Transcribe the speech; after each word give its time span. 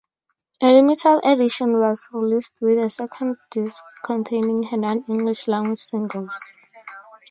A 0.63 0.65
limited 0.71 1.21
edition 1.23 1.77
was 1.79 2.09
released 2.11 2.57
with 2.59 2.79
a 2.79 2.89
second 2.89 3.37
disc 3.51 3.83
containing 4.03 4.63
her 4.63 4.77
non-English 4.77 5.47
language 5.47 5.77
singles. 5.77 6.55